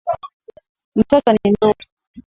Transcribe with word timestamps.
Mtoto 0.95 1.31
ni 1.33 1.51
mzuri. 1.51 1.87